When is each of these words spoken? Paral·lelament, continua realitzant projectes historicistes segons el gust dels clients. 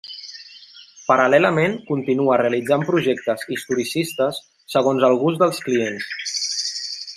Paral·lelament, 1.09 1.75
continua 1.89 2.39
realitzant 2.43 2.87
projectes 2.87 3.45
historicistes 3.57 4.41
segons 4.77 5.07
el 5.11 5.21
gust 5.27 5.45
dels 5.45 5.63
clients. 5.69 6.11